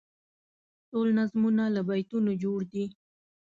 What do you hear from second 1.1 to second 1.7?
نظمونه